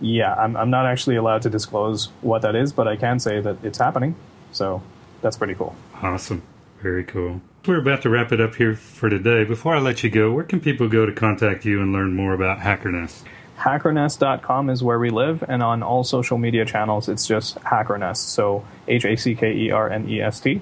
yeah, 0.00 0.32
I'm 0.34 0.56
I'm 0.56 0.70
not 0.70 0.86
actually 0.86 1.16
allowed 1.16 1.42
to 1.42 1.50
disclose 1.50 2.06
what 2.22 2.40
that 2.42 2.54
is, 2.54 2.72
but 2.72 2.88
I 2.88 2.96
can 2.96 3.18
say 3.18 3.40
that 3.40 3.62
it's 3.62 3.78
happening. 3.78 4.14
So 4.52 4.82
that's 5.20 5.36
pretty 5.36 5.54
cool. 5.54 5.76
Awesome. 6.02 6.42
Very 6.82 7.04
cool. 7.04 7.40
We're 7.66 7.80
about 7.80 8.02
to 8.02 8.10
wrap 8.10 8.32
it 8.32 8.40
up 8.40 8.54
here 8.54 8.76
for 8.76 9.10
today. 9.10 9.44
Before 9.44 9.74
I 9.74 9.80
let 9.80 10.04
you 10.04 10.10
go, 10.10 10.32
where 10.32 10.44
can 10.44 10.60
people 10.60 10.88
go 10.88 11.04
to 11.04 11.12
contact 11.12 11.64
you 11.64 11.80
and 11.82 11.92
learn 11.92 12.14
more 12.14 12.32
about 12.32 12.58
HackerNest? 12.58 13.24
Hackernest.com 13.58 14.70
is 14.70 14.82
where 14.84 14.98
we 14.98 15.10
live, 15.10 15.42
and 15.48 15.62
on 15.62 15.82
all 15.82 16.04
social 16.04 16.38
media 16.38 16.64
channels, 16.64 17.08
it's 17.08 17.26
just 17.26 17.56
Hackernest. 17.56 18.18
So 18.18 18.64
H 18.86 19.04
A 19.04 19.16
C 19.16 19.34
K 19.34 19.52
E 19.52 19.70
R 19.70 19.90
N 19.90 20.08
E 20.08 20.20
S 20.20 20.40
T. 20.40 20.60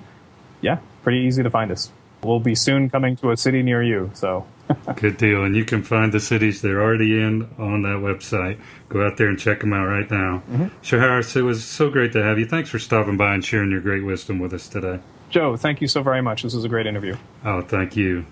Yeah, 0.61 0.79
pretty 1.03 1.27
easy 1.27 1.43
to 1.43 1.51
find 1.51 1.71
us. 1.71 1.91
We'll 2.23 2.41
be 2.41 2.55
soon 2.55 2.89
coming 2.89 3.17
to 3.17 3.33
a 3.33 3.37
city 3.37 3.63
near 3.63 3.83
you. 3.83 4.11
So. 4.15 4.47
Good 4.97 5.19
deal. 5.19 5.45
And 5.45 5.55
you 5.55 5.67
can 5.67 5.83
find 5.83 6.11
the 6.11 6.21
cities 6.21 6.63
they're 6.63 6.81
already 6.81 7.21
in 7.21 7.51
on 7.59 7.83
that 7.83 7.99
website. 7.99 8.59
Go 8.89 9.07
out 9.07 9.19
there 9.19 9.29
and 9.29 9.39
check 9.39 9.61
them 9.61 9.75
out 9.75 9.85
right 9.85 10.11
now. 10.11 10.43
mm 10.51 10.71
hmm 10.71 11.39
it 11.39 11.43
was 11.43 11.63
so 11.63 11.91
great 11.91 12.13
to 12.13 12.23
have 12.23 12.39
you. 12.39 12.47
Thanks 12.47 12.71
for 12.71 12.79
stopping 12.79 13.19
by 13.19 13.35
and 13.35 13.45
sharing 13.45 13.71
your 13.71 13.83
great 13.83 14.05
wisdom 14.05 14.39
with 14.39 14.55
us 14.55 14.69
today. 14.69 15.01
Joe, 15.35 15.57
thank 15.57 15.81
you 15.81 15.89
so 15.89 16.01
very 16.01 16.23
much. 16.23 16.45
This 16.45 16.55
was 16.55 16.65
a 16.65 16.69
great 16.69 16.87
interview. 16.87 17.17
Oh, 17.45 17.61
thank 17.61 17.97
you. 17.97 18.25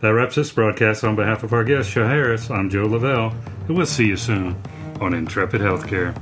That 0.00 0.10
wraps 0.10 0.34
this 0.34 0.52
broadcast 0.52 1.02
on 1.02 1.16
behalf 1.16 1.44
of 1.44 1.54
our 1.54 1.64
guest, 1.64 1.88
Shaharris. 1.88 2.54
I'm 2.54 2.68
Joe 2.68 2.84
Lavelle, 2.84 3.34
and 3.66 3.74
we'll 3.74 3.86
see 3.86 4.04
you 4.04 4.18
soon 4.18 4.62
on 5.00 5.14
Intrepid 5.14 5.62
Healthcare. 5.62 6.14